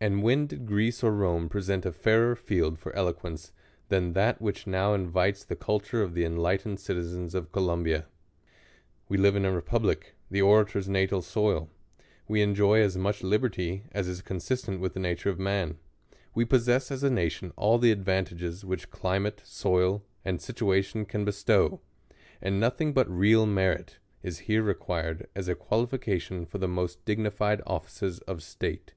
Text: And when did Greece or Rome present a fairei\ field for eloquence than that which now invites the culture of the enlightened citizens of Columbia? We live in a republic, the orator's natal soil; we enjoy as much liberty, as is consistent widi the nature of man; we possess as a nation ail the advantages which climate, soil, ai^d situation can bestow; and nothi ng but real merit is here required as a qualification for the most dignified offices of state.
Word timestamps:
And 0.00 0.22
when 0.22 0.46
did 0.46 0.66
Greece 0.66 1.02
or 1.02 1.10
Rome 1.10 1.48
present 1.48 1.84
a 1.84 1.90
fairei\ 1.90 2.38
field 2.38 2.78
for 2.78 2.94
eloquence 2.94 3.50
than 3.88 4.12
that 4.12 4.40
which 4.40 4.68
now 4.68 4.94
invites 4.94 5.42
the 5.42 5.56
culture 5.56 6.00
of 6.00 6.14
the 6.14 6.24
enlightened 6.24 6.78
citizens 6.78 7.34
of 7.34 7.50
Columbia? 7.50 8.06
We 9.08 9.16
live 9.18 9.34
in 9.34 9.44
a 9.44 9.50
republic, 9.50 10.14
the 10.30 10.40
orator's 10.40 10.88
natal 10.88 11.22
soil; 11.22 11.68
we 12.28 12.40
enjoy 12.40 12.82
as 12.82 12.96
much 12.96 13.24
liberty, 13.24 13.82
as 13.90 14.06
is 14.06 14.22
consistent 14.22 14.80
widi 14.80 14.92
the 14.92 15.00
nature 15.00 15.28
of 15.28 15.40
man; 15.40 15.78
we 16.36 16.44
possess 16.44 16.92
as 16.92 17.02
a 17.02 17.10
nation 17.10 17.52
ail 17.60 17.76
the 17.78 17.90
advantages 17.90 18.64
which 18.64 18.90
climate, 18.90 19.42
soil, 19.44 20.04
ai^d 20.24 20.40
situation 20.40 21.04
can 21.04 21.24
bestow; 21.24 21.80
and 22.40 22.62
nothi 22.62 22.82
ng 22.82 22.92
but 22.92 23.10
real 23.10 23.44
merit 23.44 23.98
is 24.22 24.38
here 24.46 24.62
required 24.62 25.26
as 25.34 25.48
a 25.48 25.56
qualification 25.56 26.46
for 26.46 26.58
the 26.58 26.68
most 26.68 27.04
dignified 27.04 27.60
offices 27.66 28.20
of 28.20 28.40
state. 28.40 28.94